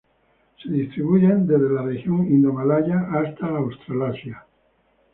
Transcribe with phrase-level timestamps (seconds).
[0.63, 4.43] Se distribuyen desde la región Indomalaya hasta Australasia.